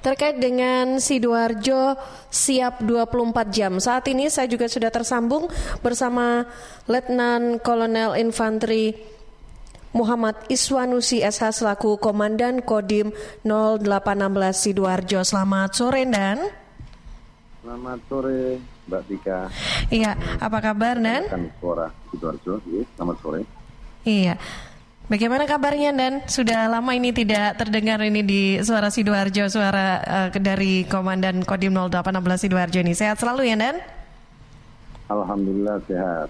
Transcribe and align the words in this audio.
terkait 0.00 0.36
dengan 0.40 0.96
Sidoarjo 1.00 1.96
siap 2.32 2.84
24 2.84 3.52
jam. 3.52 3.72
Saat 3.76 4.08
ini 4.08 4.32
saya 4.32 4.48
juga 4.48 4.66
sudah 4.66 4.88
tersambung 4.88 5.46
bersama 5.84 6.48
Letnan 6.88 7.60
Kolonel 7.60 8.16
Infanteri 8.20 8.96
Muhammad 9.90 10.38
Iswanusi 10.46 11.20
SH 11.20 11.62
selaku 11.62 11.98
Komandan 11.98 12.62
Kodim 12.62 13.10
0816 13.42 14.54
Sidoarjo. 14.54 15.20
Selamat 15.26 15.70
sore 15.74 16.02
dan 16.06 16.38
Selamat 17.60 18.00
sore 18.08 18.56
Mbak 18.88 19.02
Tika. 19.04 19.40
Iya, 19.92 20.16
apa 20.40 20.58
kabar 20.64 20.96
Dan? 20.96 21.28
Suara 21.60 21.92
Sidoarjo, 22.08 22.56
iya, 22.72 22.82
selamat 22.96 23.16
sore. 23.20 23.40
Iya. 24.08 24.34
Bagaimana 25.10 25.42
kabarnya 25.42 25.90
dan 25.90 26.22
sudah 26.22 26.70
lama 26.70 26.94
ini 26.94 27.10
tidak 27.10 27.58
terdengar 27.58 27.98
ini 28.06 28.22
di 28.22 28.42
suara 28.62 28.94
Sidoarjo, 28.94 29.50
suara 29.50 29.98
uh, 30.06 30.28
dari 30.30 30.86
Komandan 30.86 31.42
Kodim 31.42 31.74
0816 31.74 32.46
Sidoarjo 32.46 32.78
ini. 32.78 32.94
Sehat 32.94 33.18
selalu 33.18 33.50
ya 33.50 33.58
Dan? 33.58 33.99
Alhamdulillah 35.10 35.82
sehat. 35.90 36.28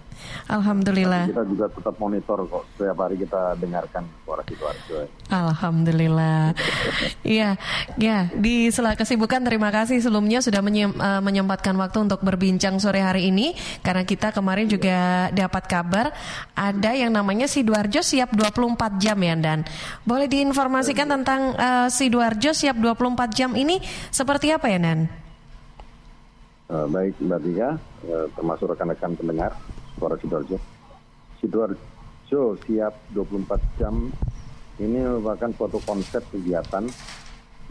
Alhamdulillah. 0.49 1.29
Tapi 1.29 1.33
kita 1.37 1.45
juga 1.53 1.67
tetap 1.69 1.95
monitor 2.01 2.39
kok 2.49 2.65
setiap 2.73 2.97
hari 2.97 3.21
kita 3.21 3.53
dengarkan 3.61 4.09
suara 4.25 4.43
Sidoarjo. 4.49 4.97
Alhamdulillah. 5.29 6.43
Iya, 7.21 7.55
ya 8.01 8.27
di 8.35 8.73
sela 8.75 8.97
kesibukan 8.99 9.45
terima 9.45 9.71
kasih 9.71 10.03
sebelumnya 10.03 10.43
sudah 10.43 10.65
menyem, 10.65 10.91
uh, 10.99 11.23
menyempatkan 11.23 11.77
waktu 11.79 12.09
untuk 12.11 12.25
berbincang 12.25 12.81
sore 12.81 13.05
hari 13.05 13.31
ini 13.31 13.55
karena 13.85 14.03
kita 14.03 14.35
kemarin 14.35 14.67
juga 14.67 15.29
dapat 15.31 15.69
kabar 15.71 16.07
ada 16.57 16.91
yang 16.97 17.13
namanya 17.13 17.47
Sidoarjo 17.47 18.03
siap 18.03 18.35
24 18.35 18.99
jam 18.99 19.19
ya 19.21 19.37
Dan. 19.37 19.63
Boleh 20.03 20.27
diinformasikan 20.27 21.07
tentang 21.07 21.55
uh, 21.55 21.87
Sidoarjo 21.93 22.51
siap 22.57 22.81
24 22.81 23.31
jam 23.37 23.51
ini 23.55 23.79
seperti 24.11 24.51
apa 24.51 24.67
ya 24.73 24.81
Dan? 24.81 25.30
Uh, 26.71 26.87
baik 26.87 27.19
Mbak 27.19 27.43
Tika, 27.43 27.71
uh, 28.07 28.31
termasuk 28.39 28.71
rekan-rekan 28.71 29.19
pendengar 29.19 29.59
suara 29.99 30.15
Sidoarjo. 30.23 30.55
Sidoarjo 31.43 32.55
siap 32.63 32.95
24 33.11 33.59
jam 33.75 34.07
ini 34.79 35.03
merupakan 35.03 35.51
suatu 35.51 35.83
konsep 35.83 36.23
kegiatan 36.31 36.87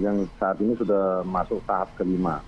yang 0.04 0.28
saat 0.36 0.60
ini 0.60 0.76
sudah 0.76 1.24
masuk 1.24 1.64
tahap 1.64 1.96
kelima 1.96 2.44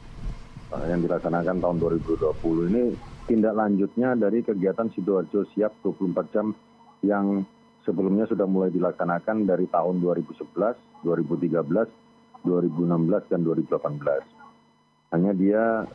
uh, 0.76 0.86
yang 0.92 1.00
dilaksanakan 1.00 1.64
tahun 1.64 1.78
2020 1.80 2.36
ini 2.68 3.00
tindak 3.32 3.56
lanjutnya 3.56 4.20
dari 4.20 4.44
kegiatan 4.44 4.92
Sidoarjo 4.92 5.48
siap 5.56 5.72
24 5.88 6.36
jam 6.36 6.52
yang 7.00 7.48
sebelumnya 7.88 8.28
sudah 8.28 8.44
mulai 8.44 8.76
dilaksanakan 8.76 9.48
dari 9.48 9.72
tahun 9.72 10.04
2011, 10.04 11.08
2013, 11.08 12.44
2016 12.44 13.32
dan 13.32 13.40
2018. 13.40 15.16
Hanya 15.16 15.32
dia 15.32 15.88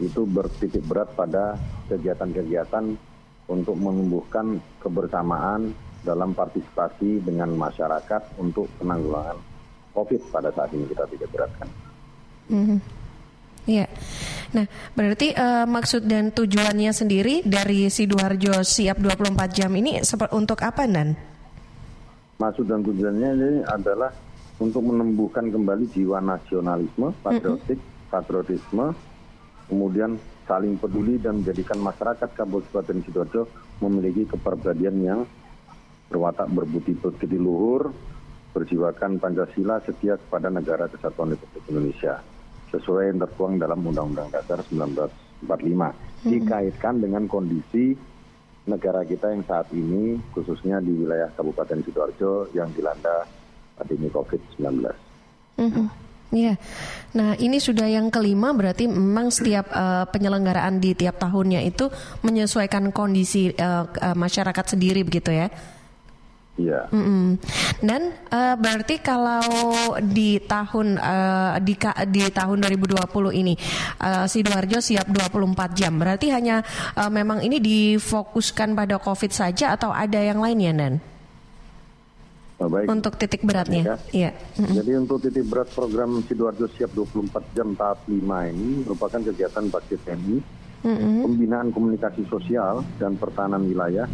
itu 0.00 0.24
bertitik 0.24 0.84
berat 0.88 1.12
pada 1.12 1.58
kegiatan-kegiatan 1.92 2.96
untuk 3.50 3.76
menumbuhkan 3.76 4.62
kebersamaan 4.80 5.74
dalam 6.02 6.34
partisipasi 6.34 7.22
dengan 7.22 7.54
masyarakat 7.54 8.40
untuk 8.40 8.66
penanggulangan 8.80 9.38
COVID 9.92 10.20
pada 10.32 10.50
saat 10.50 10.72
ini 10.74 10.88
kita 10.88 11.04
tidak 11.06 11.28
beratkan. 11.30 11.68
Mm-hmm. 12.50 12.78
Iya. 13.62 13.86
Nah, 14.52 14.66
berarti 14.92 15.32
uh, 15.32 15.64
maksud 15.64 16.04
dan 16.04 16.34
tujuannya 16.34 16.90
sendiri 16.90 17.46
dari 17.46 17.86
Sidoarjo 17.86 18.66
siap 18.66 18.98
24 18.98 19.32
jam 19.54 19.70
ini 19.78 20.02
untuk 20.34 20.58
apa, 20.60 20.84
Nan? 20.84 21.14
Maksud 22.42 22.66
dan 22.66 22.82
tujuannya 22.82 23.30
ini 23.38 23.50
adalah 23.70 24.10
untuk 24.58 24.82
menumbuhkan 24.82 25.48
kembali 25.48 25.86
jiwa 25.94 26.18
nasionalisme, 26.18 27.14
patriotik, 27.22 27.78
mm-hmm. 27.78 28.10
patriotisme, 28.10 28.86
kemudian 29.72 30.20
saling 30.44 30.76
peduli 30.76 31.16
dan 31.16 31.40
menjadikan 31.40 31.80
masyarakat 31.80 32.28
Kabupaten 32.36 33.00
Sidoarjo 33.08 33.48
memiliki 33.80 34.28
kepribadian 34.28 35.00
yang 35.00 35.20
berwatak 36.12 36.52
berbudi 36.52 36.92
pekerti 36.92 37.40
luhur, 37.40 37.88
berjiwakan 38.52 39.16
Pancasila 39.16 39.80
setia 39.80 40.20
kepada 40.20 40.52
negara 40.52 40.92
kesatuan 40.92 41.32
Republik 41.32 41.64
Indonesia 41.72 42.20
sesuai 42.68 43.16
yang 43.16 43.24
tertuang 43.24 43.56
dalam 43.56 43.80
Undang-Undang 43.80 44.28
Dasar 44.28 44.60
1945 44.68 45.48
hmm. 45.48 45.92
dikaitkan 46.28 46.94
dengan 47.00 47.24
kondisi 47.24 47.96
negara 48.68 49.08
kita 49.08 49.32
yang 49.32 49.44
saat 49.48 49.72
ini 49.72 50.20
khususnya 50.36 50.84
di 50.84 50.92
wilayah 50.92 51.32
Kabupaten 51.32 51.80
Sidoarjo 51.80 52.52
yang 52.52 52.68
dilanda 52.76 53.24
pandemi 53.80 54.12
COVID-19. 54.12 54.84
Hmm. 55.56 55.88
Iya. 56.32 56.56
Nah, 57.12 57.36
ini 57.36 57.60
sudah 57.60 57.84
yang 57.84 58.08
kelima 58.08 58.56
berarti 58.56 58.88
memang 58.88 59.28
setiap 59.28 59.68
uh, 59.68 60.08
penyelenggaraan 60.08 60.80
di 60.80 60.96
tiap 60.96 61.20
tahunnya 61.20 61.60
itu 61.60 61.92
menyesuaikan 62.24 62.88
kondisi 62.88 63.52
uh, 63.52 63.84
uh, 63.84 64.16
masyarakat 64.16 64.64
sendiri 64.72 65.04
begitu 65.04 65.28
ya. 65.28 65.52
Iya. 66.56 66.88
Mm 66.92 67.04
-mm. 67.04 67.26
Dan 67.80 68.12
uh, 68.28 68.56
berarti 68.60 69.00
kalau 69.00 69.44
di 70.04 70.40
tahun 70.40 71.00
uh, 71.00 71.56
di 71.60 71.76
di 72.12 72.22
tahun 72.28 72.58
2020 72.60 73.40
ini 73.40 73.54
uh, 74.00 74.28
sidoarjo 74.28 74.80
siap 74.80 75.08
24 75.08 75.72
jam. 75.76 75.96
Berarti 75.96 76.28
hanya 76.32 76.60
uh, 76.96 77.08
memang 77.12 77.40
ini 77.44 77.60
difokuskan 77.60 78.72
pada 78.72 78.96
Covid 79.00 79.32
saja 79.32 79.72
atau 79.76 79.92
ada 79.92 80.20
yang 80.20 80.40
lainnya, 80.40 80.72
Nan? 80.76 80.94
Oh, 82.62 82.70
baik. 82.70 82.86
Untuk 82.86 83.18
titik 83.18 83.42
beratnya. 83.42 83.98
Iya. 84.14 84.30
Mm-hmm. 84.30 84.74
Jadi 84.78 84.92
untuk 84.94 85.18
titik 85.18 85.44
berat 85.50 85.68
program 85.74 86.22
Sidoarjo 86.22 86.70
Siap 86.70 86.94
24 86.94 87.56
Jam 87.58 87.74
tahap 87.74 88.06
5 88.06 88.22
ini 88.54 88.86
merupakan 88.86 89.18
kegiatan 89.18 89.64
bakti 89.66 89.98
TNI, 89.98 90.36
mm-hmm. 90.86 91.16
pembinaan 91.26 91.68
komunikasi 91.74 92.22
sosial 92.30 92.86
dan 93.02 93.18
pertahanan 93.18 93.66
wilayah 93.66 94.06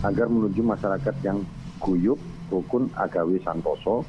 agar 0.00 0.32
menuju 0.32 0.64
masyarakat 0.64 1.14
yang 1.20 1.44
guyup, 1.76 2.16
rukun, 2.48 2.88
agawi, 2.96 3.36
santoso. 3.44 4.08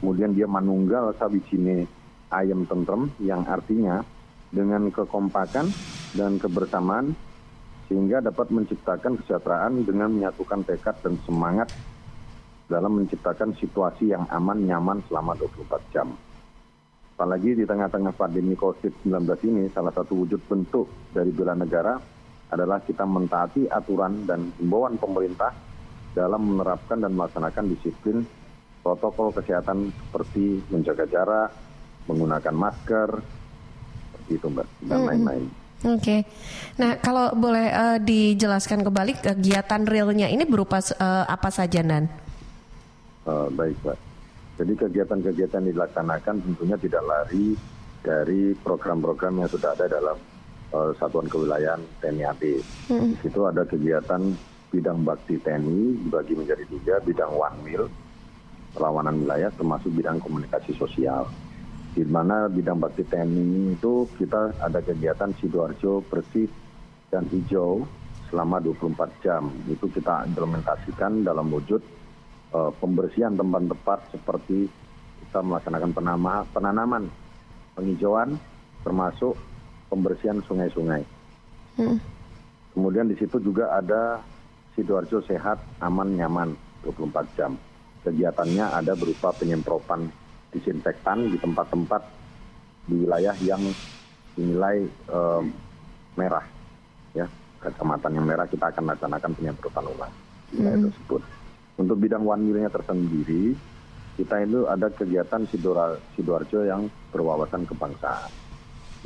Kemudian 0.00 0.32
dia 0.32 0.48
manunggal 0.48 1.12
sawijine 1.20 1.84
ayam 2.32 2.64
tentrem 2.64 3.12
yang 3.20 3.44
artinya 3.44 4.00
dengan 4.48 4.88
kekompakan 4.88 5.68
dan 6.16 6.40
kebersamaan 6.40 7.12
sehingga 7.88 8.20
dapat 8.20 8.52
menciptakan 8.52 9.16
kesejahteraan 9.20 9.84
dengan 9.84 10.12
menyatukan 10.12 10.60
tekad 10.64 10.96
dan 11.00 11.16
semangat 11.24 11.68
dalam 12.68 13.00
menciptakan 13.00 13.56
situasi 13.56 14.12
yang 14.12 14.28
aman, 14.28 14.60
nyaman 14.68 15.00
selama 15.08 15.32
24 15.40 15.92
jam. 15.92 16.12
Apalagi 17.18 17.56
di 17.58 17.64
tengah-tengah 17.66 18.14
pandemi 18.14 18.54
COVID-19 18.54 19.10
ini, 19.50 19.66
salah 19.74 19.90
satu 19.90 20.22
wujud 20.22 20.38
bentuk 20.46 20.86
dari 21.10 21.34
bela 21.34 21.56
negara 21.56 21.98
adalah 22.52 22.78
kita 22.84 23.02
mentaati 23.02 23.66
aturan 23.66 24.22
dan 24.28 24.54
himbauan 24.60 24.94
pemerintah 25.00 25.50
dalam 26.14 26.44
menerapkan 26.44 27.02
dan 27.02 27.12
melaksanakan 27.18 27.64
disiplin 27.74 28.22
protokol 28.86 29.34
kesehatan 29.34 29.90
seperti 29.90 30.62
menjaga 30.70 31.04
jarak, 31.10 31.50
menggunakan 32.06 32.54
masker, 32.54 33.10
seperti 34.14 34.32
itu 34.38 34.46
Mbak, 34.48 34.66
dan 34.86 35.00
lain-lain. 35.04 35.44
Mm 35.44 35.52
-hmm. 35.52 35.66
Oke, 35.78 35.94
okay. 36.02 36.20
nah 36.74 36.98
kalau 36.98 37.30
boleh 37.38 37.70
uh, 37.70 37.98
dijelaskan 38.02 38.82
kembali 38.82 39.22
kegiatan 39.22 39.86
realnya 39.86 40.26
ini 40.26 40.42
berupa 40.42 40.82
uh, 40.82 41.22
apa 41.30 41.54
saja 41.54 41.86
Nan? 41.86 42.27
Uh, 43.28 43.52
baik 43.52 43.76
Pak. 43.84 43.98
Jadi 44.56 44.72
kegiatan-kegiatan 44.72 45.68
dilaksanakan 45.68 46.48
tentunya 46.48 46.80
tidak 46.80 47.04
lari 47.04 47.52
dari 48.00 48.56
program-program 48.56 49.44
yang 49.44 49.50
sudah 49.52 49.76
ada 49.76 49.84
dalam 49.84 50.16
uh, 50.72 50.96
Satuan 50.96 51.28
Kewilayahan 51.28 51.84
TNI 52.00 52.24
AD. 52.24 52.44
Hmm. 52.88 53.12
Di 53.12 53.16
situ 53.20 53.44
ada 53.44 53.68
kegiatan 53.68 54.32
bidang 54.72 55.04
bakti 55.04 55.36
TNI 55.36 56.08
dibagi 56.08 56.40
menjadi 56.40 56.64
tiga, 56.72 56.94
bidang 57.04 57.36
one 57.36 57.58
mil, 57.68 57.84
perlawanan 58.72 59.20
wilayah, 59.20 59.52
termasuk 59.52 59.92
bidang 59.92 60.24
komunikasi 60.24 60.72
sosial. 60.80 61.28
Di 61.92 62.08
mana 62.08 62.48
bidang 62.48 62.80
bakti 62.80 63.04
TNI 63.04 63.76
itu 63.76 64.08
kita 64.16 64.56
ada 64.56 64.80
kegiatan 64.80 65.36
Sidoarjo 65.36 66.00
bersih 66.08 66.48
dan 67.12 67.28
hijau 67.28 67.84
selama 68.32 68.56
24 68.64 69.20
jam. 69.20 69.52
Itu 69.68 69.92
kita 69.92 70.24
implementasikan 70.32 71.28
dalam 71.28 71.52
wujud 71.52 71.84
uh, 72.52 72.70
pembersihan 72.78 73.34
tempat-tempat 73.34 73.98
seperti 74.14 74.68
kita 75.28 75.44
melaksanakan 75.44 75.92
penama, 75.92 76.34
penanaman 76.54 77.04
penghijauan 77.76 78.34
termasuk 78.82 79.36
pembersihan 79.92 80.40
sungai-sungai. 80.46 81.02
Hmm. 81.78 81.98
Kemudian 82.74 83.10
di 83.10 83.16
situ 83.18 83.38
juga 83.42 83.74
ada 83.74 84.22
Sidoarjo 84.78 85.18
sehat, 85.26 85.58
aman, 85.82 86.14
nyaman 86.14 86.54
24 86.86 87.38
jam. 87.38 87.52
Kegiatannya 88.06 88.62
ada 88.62 88.94
berupa 88.94 89.34
penyemprotan 89.34 90.06
disinfektan 90.54 91.28
di 91.28 91.36
tempat-tempat 91.36 92.02
di 92.86 93.04
wilayah 93.04 93.34
yang 93.42 93.60
dinilai 94.38 94.86
uh, 95.10 95.42
merah. 96.14 96.46
Ya, 97.12 97.26
kecamatan 97.58 98.22
yang 98.22 98.26
merah 98.26 98.46
kita 98.46 98.70
akan 98.70 98.94
laksanakan 98.94 99.32
penyemprotan 99.34 99.84
ulang 99.90 100.14
di 100.48 100.62
wilayah 100.62 100.78
hmm. 100.78 100.86
tersebut. 100.88 101.22
Untuk 101.78 102.02
bidang 102.02 102.26
one 102.26 102.42
millnya 102.42 102.66
tersendiri, 102.74 103.54
kita 104.18 104.42
itu 104.42 104.66
ada 104.66 104.90
kegiatan 104.90 105.46
Sidoarjo 105.46 106.66
yang 106.66 106.90
berwawasan 107.14 107.70
kebangsaan, 107.70 108.34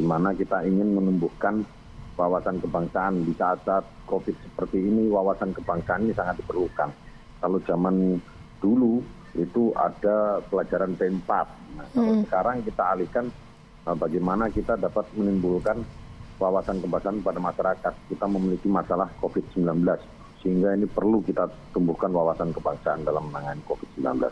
di 0.01 0.05
mana 0.09 0.33
kita 0.33 0.65
ingin 0.65 0.97
menumbuhkan 0.97 1.69
wawasan 2.17 2.65
kebangsaan 2.65 3.29
di 3.29 3.37
saat-saat 3.37 3.85
COVID 4.09 4.37
seperti 4.41 4.89
ini, 4.89 5.13
wawasan 5.13 5.53
kebangsaan 5.53 6.09
ini 6.09 6.17
sangat 6.17 6.41
diperlukan. 6.41 6.89
Kalau 7.45 7.61
zaman 7.69 8.17
dulu 8.57 9.05
itu 9.37 9.77
ada 9.77 10.41
pelajaran 10.49 10.97
P4. 10.97 11.31
Nah, 11.77 11.87
kalau 11.93 12.13
hmm. 12.17 12.25
sekarang 12.25 12.57
kita 12.65 12.83
alihkan 12.97 13.27
nah, 13.85 13.97
bagaimana 13.97 14.49
kita 14.49 14.81
dapat 14.81 15.05
menimbulkan 15.13 15.81
wawasan 16.41 16.81
kebangsaan 16.81 17.21
pada 17.21 17.37
masyarakat. 17.37 17.93
Kita 18.09 18.25
memiliki 18.29 18.69
masalah 18.73 19.13
COVID-19 19.21 19.85
sehingga 20.43 20.75
ini 20.75 20.91
perlu 20.91 21.23
kita 21.23 21.47
tumbuhkan 21.71 22.11
wawasan 22.11 22.51
kebangsaan 22.51 23.07
dalam 23.07 23.31
menangani 23.31 23.63
COVID-19. 23.63 24.27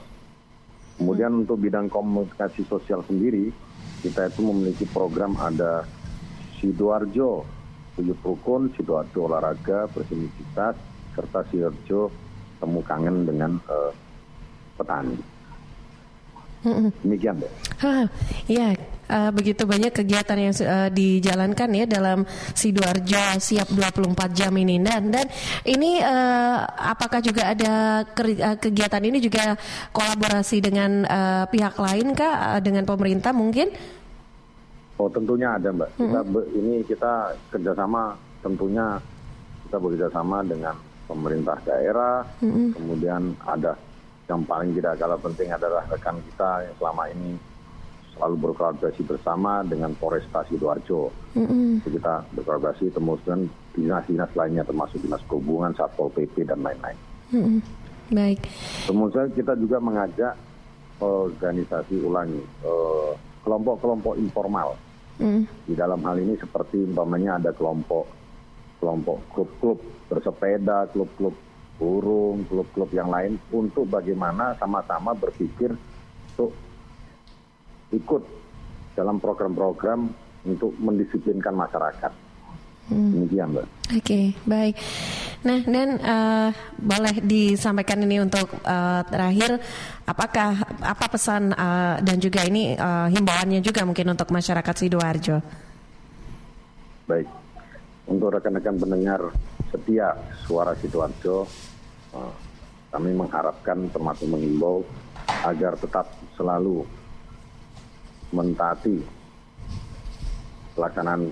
Kemudian 1.01 1.47
untuk 1.47 1.63
bidang 1.63 1.89
komunikasi 1.89 2.67
sosial 2.67 3.01
sendiri, 3.07 3.49
kita 4.05 4.29
itu 4.29 4.45
memiliki 4.45 4.85
program 4.91 5.39
ada 5.41 5.87
Sidoarjo, 6.61 7.47
Tuyup 7.97 8.21
Rukun, 8.21 8.69
Sidoarjo 8.77 9.31
Olahraga, 9.31 9.89
Bersinivitas, 9.89 10.77
serta 11.17 11.41
Sidoarjo 11.49 12.13
Temu 12.61 12.85
Kangen 12.85 13.25
dengan 13.25 13.57
uh, 13.71 13.95
petani. 14.77 15.17
Demikian, 17.01 17.41
deh. 17.41 17.53
Ya, 18.45 18.77
uh, 19.11 19.31
begitu 19.35 19.67
banyak 19.67 19.91
kegiatan 19.91 20.39
yang 20.39 20.55
uh, 20.63 20.89
dijalankan 20.89 21.69
ya 21.75 21.85
dalam 21.91 22.23
Sidoarjo 22.55 23.43
siap 23.43 23.69
24 23.75 24.15
jam 24.31 24.55
ini 24.55 24.79
dan 24.79 25.11
dan 25.11 25.27
ini 25.67 25.99
uh, 25.99 26.63
apakah 26.95 27.19
juga 27.19 27.51
ada 27.51 28.07
kegiatan 28.57 29.03
ini 29.03 29.19
juga 29.19 29.59
kolaborasi 29.91 30.63
dengan 30.63 31.03
uh, 31.05 31.45
pihak 31.51 31.75
lain 31.75 32.15
kah 32.15 32.63
dengan 32.63 32.87
pemerintah 32.87 33.35
mungkin? 33.35 33.75
Oh 35.01 35.09
tentunya 35.09 35.57
ada 35.57 35.73
mbak. 35.73 35.91
Kita 35.97 36.21
mm 36.21 36.29
-hmm. 36.29 36.59
ini 36.61 36.75
kita 36.85 37.13
kerjasama 37.49 38.15
tentunya 38.45 39.01
kita 39.67 39.77
bekerjasama 39.81 40.45
dengan 40.45 40.77
pemerintah 41.09 41.57
daerah, 41.65 42.23
mm 42.45 42.51
-hmm. 42.53 42.67
kemudian 42.77 43.23
ada 43.43 43.73
yang 44.31 44.47
paling 44.47 44.71
tidak 44.79 44.95
kalah 45.01 45.19
penting 45.19 45.49
adalah 45.51 45.83
rekan 45.91 46.15
kita 46.23 46.69
yang 46.69 46.75
selama 46.79 47.05
ini 47.11 47.50
selalu 48.15 48.51
berkolaborasi 48.51 49.03
bersama 49.07 49.63
dengan 49.65 49.95
Polresta 49.97 50.45
Sidoarjo. 50.47 51.11
Mm-hmm. 51.37 51.87
Kita 51.87 52.27
berkolaborasi 52.37 52.91
dengan 52.93 53.47
dinas-dinas 53.75 54.31
lainnya 54.35 54.65
termasuk 54.67 54.99
dinas 55.01 55.23
perhubungan, 55.25 55.73
satpol 55.75 56.11
pp 56.13 56.45
dan 56.45 56.61
lain-lain. 56.61 56.99
Mm-hmm. 57.31 57.59
Baik. 58.11 58.43
Kemudian 58.91 59.31
kita 59.33 59.55
juga 59.55 59.79
mengajak 59.79 60.35
organisasi 61.01 62.03
ulangi 62.03 62.43
uh, 62.67 63.15
kelompok-kelompok 63.47 64.19
informal. 64.19 64.77
Mm. 65.21 65.47
Di 65.69 65.75
dalam 65.77 66.01
hal 66.05 66.17
ini 66.19 66.35
seperti 66.37 66.81
umpamanya 66.81 67.37
ada 67.39 67.53
kelompok 67.53 68.09
kelompok 68.81 69.21
klub-klub 69.37 69.79
bersepeda, 70.09 70.89
klub-klub 70.91 71.37
burung, 71.77 72.45
klub-klub 72.49 72.89
yang 72.93 73.13
lain 73.13 73.37
untuk 73.53 73.89
bagaimana 73.89 74.57
sama-sama 74.57 75.13
berpikir 75.17 75.73
untuk 76.33 76.53
ikut 77.91 78.23
dalam 78.95 79.19
program-program 79.19 80.11
untuk 80.47 80.73
mendisiplinkan 80.79 81.55
masyarakat. 81.55 82.13
Hmm. 82.91 83.15
Demikian, 83.15 83.55
Mbak. 83.55 83.67
Oke, 83.67 83.99
okay, 84.03 84.25
baik. 84.51 84.75
Nah, 85.47 85.63
dan 85.63 85.89
uh, 86.03 86.51
boleh 86.75 87.23
disampaikan 87.23 88.03
ini 88.03 88.19
untuk 88.19 88.51
uh, 88.67 89.01
terakhir, 89.07 89.63
apakah 90.05 90.59
apa 90.83 91.07
pesan 91.07 91.55
uh, 91.55 92.03
dan 92.03 92.19
juga 92.19 92.43
ini 92.43 92.75
uh, 92.75 93.07
himbauannya 93.07 93.63
juga 93.63 93.87
mungkin 93.87 94.11
untuk 94.11 94.35
masyarakat 94.35 94.75
sidoarjo? 94.75 95.39
Baik, 97.07 97.31
untuk 98.11 98.35
rekan-rekan 98.35 98.77
pendengar 98.83 99.23
setia 99.71 100.11
suara 100.43 100.75
sidoarjo, 100.75 101.47
uh, 102.11 102.35
kami 102.91 103.15
mengharapkan 103.15 103.87
termasuk 103.95 104.27
mengimbau 104.27 104.83
agar 105.47 105.79
tetap 105.79 106.11
selalu 106.35 106.83
mentaati 108.31 108.97
pelaksanaan 110.75 111.31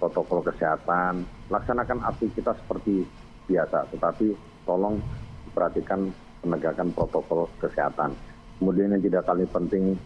protokol 0.00 0.40
kesehatan, 0.42 1.22
laksanakan 1.52 2.00
aktivitas 2.08 2.56
seperti 2.64 3.04
biasa, 3.46 3.86
tetapi 3.92 4.32
tolong 4.64 4.98
perhatikan 5.52 6.08
penegakan 6.40 6.88
protokol 6.96 7.46
kesehatan. 7.60 8.16
Kemudian 8.56 8.96
yang 8.96 9.02
tidak 9.04 9.24
kalah 9.28 9.48
penting 9.52 9.96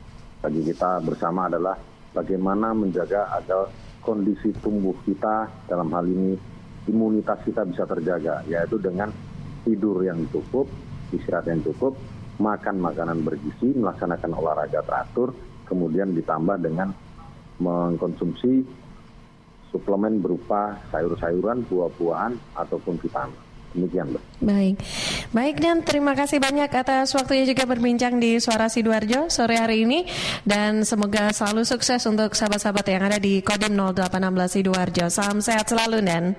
bagi 0.43 0.61
kita 0.67 1.03
bersama 1.03 1.47
adalah 1.47 1.79
bagaimana 2.15 2.71
menjaga 2.75 3.35
agar 3.39 3.71
kondisi 4.05 4.53
tubuh 4.61 4.95
kita 5.03 5.49
dalam 5.67 5.91
hal 5.91 6.05
ini 6.07 6.37
imunitas 6.87 7.41
kita 7.43 7.65
bisa 7.65 7.89
terjaga, 7.89 8.45
yaitu 8.45 8.77
dengan 8.77 9.09
tidur 9.65 10.05
yang 10.05 10.21
cukup, 10.29 10.69
istirahat 11.11 11.49
yang 11.49 11.65
cukup, 11.65 11.97
makan 12.37 12.77
makanan 12.83 13.25
bergizi, 13.25 13.73
melaksanakan 13.73 14.37
olahraga 14.37 14.85
teratur, 14.85 15.33
kemudian 15.69 16.13
ditambah 16.15 16.61
dengan 16.61 16.93
mengkonsumsi 17.59 18.65
suplemen 19.75 20.23
berupa 20.23 20.79
sayur-sayuran, 20.95 21.67
buah-buahan 21.67 22.33
ataupun 22.55 22.95
vitamin. 23.03 23.35
Demikian, 23.75 24.07
Mbak. 24.15 24.23
Baik. 24.39 24.77
Baik 25.35 25.57
dan 25.59 25.83
terima 25.83 26.15
kasih 26.15 26.39
banyak 26.39 26.71
atas 26.71 27.11
waktunya 27.11 27.43
juga 27.43 27.67
berbincang 27.67 28.23
di 28.23 28.39
Suara 28.39 28.71
Sidoarjo 28.71 29.27
sore 29.27 29.59
hari 29.59 29.83
ini 29.83 30.07
dan 30.47 30.87
semoga 30.87 31.35
selalu 31.35 31.67
sukses 31.67 32.07
untuk 32.07 32.39
sahabat-sahabat 32.39 32.87
yang 32.87 33.03
ada 33.03 33.19
di 33.19 33.43
Kodim 33.43 33.75
0816 33.75 34.55
Sidoarjo. 34.55 35.07
Salam 35.11 35.43
sehat 35.43 35.67
selalu 35.67 36.07
dan 36.07 36.39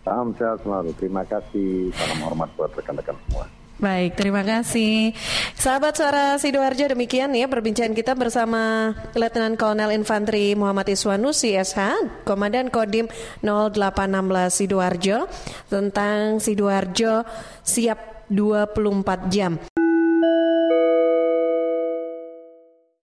Salam 0.00 0.32
sehat 0.32 0.64
selalu. 0.64 0.96
Terima 0.96 1.28
kasih. 1.28 1.92
Salam 1.92 2.24
hormat 2.24 2.48
buat 2.56 2.72
rekan-rekan 2.72 3.20
semua. 3.28 3.59
Baik, 3.80 4.12
terima 4.12 4.44
kasih. 4.44 5.16
Sahabat 5.56 5.96
suara 5.96 6.36
Sidoarjo 6.36 6.84
demikian 6.84 7.32
ya 7.32 7.48
perbincangan 7.48 7.96
kita 7.96 8.12
bersama 8.12 8.92
Letnan 9.16 9.56
Kolonel 9.56 9.96
Infanteri 9.96 10.52
Muhammad 10.52 10.92
Iswanusi 10.92 11.56
SH, 11.56 12.28
Komandan 12.28 12.68
Kodim 12.68 13.08
0816 13.40 14.52
Sidoarjo 14.52 15.32
tentang 15.72 16.44
Sidoarjo 16.44 17.24
siap 17.64 18.28
24 18.28 19.32
jam. 19.32 19.56